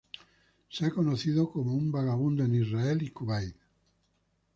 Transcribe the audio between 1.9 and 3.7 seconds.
vagabundo en Israel y Kuwait.